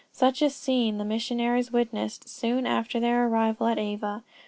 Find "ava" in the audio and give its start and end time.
3.77-4.23